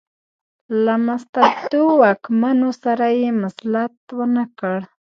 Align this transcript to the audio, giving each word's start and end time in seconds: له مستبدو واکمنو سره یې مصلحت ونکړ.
له 0.83 0.95
مستبدو 1.07 1.83
واکمنو 2.01 2.69
سره 2.83 3.05
یې 3.19 3.29
مصلحت 3.43 3.95
ونکړ. 4.19 4.77